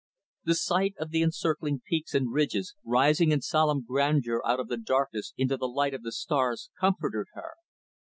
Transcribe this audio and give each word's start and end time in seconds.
The 0.45 0.55
sight 0.55 0.95
of 0.97 1.11
the 1.11 1.21
encircling 1.21 1.81
peaks 1.87 2.15
and 2.15 2.33
ridges, 2.33 2.73
rising 2.83 3.31
in 3.31 3.41
solemn 3.41 3.85
grandeur 3.87 4.41
out 4.43 4.59
of 4.59 4.67
the 4.67 4.77
darkness 4.77 5.31
into 5.37 5.57
the 5.57 5.67
light 5.69 5.93
of 5.93 6.01
the 6.01 6.11
stars, 6.11 6.71
comforted 6.79 7.27
her. 7.33 7.51